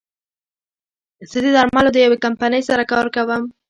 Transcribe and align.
زه 1.29 1.37
د 1.43 1.47
درملو 1.55 1.89
د 1.93 1.97
يوې 2.05 2.17
کمپنۍ 2.25 2.61
سره 2.69 2.83
کار 2.91 3.05
کوم 3.15 3.43